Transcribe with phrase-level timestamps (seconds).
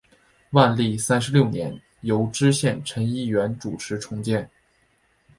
[0.53, 4.49] 万历三十六年由知县陈一元主持重建。